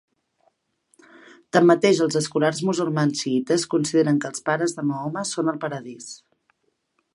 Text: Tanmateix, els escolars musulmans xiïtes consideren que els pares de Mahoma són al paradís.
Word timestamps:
Tanmateix, 1.57 1.99
els 2.05 2.17
escolars 2.21 2.63
musulmans 2.71 3.21
xiïtes 3.25 3.67
consideren 3.75 4.19
que 4.25 4.31
els 4.33 4.45
pares 4.49 4.75
de 4.79 4.89
Mahoma 4.93 5.27
són 5.35 5.55
al 5.55 5.63
paradís. 5.67 6.09